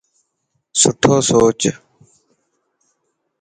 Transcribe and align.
سٺو 0.79 1.13
سوچ. 1.27 1.61